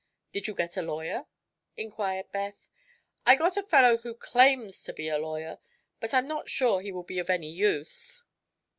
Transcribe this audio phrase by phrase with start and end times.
[0.31, 1.27] "Did you get a lawyer?"
[1.77, 2.71] inquired Beth.
[3.23, 5.59] "I got a fellow who claims to be a lawyer;
[5.99, 8.23] but I'm not sure he will be of any use."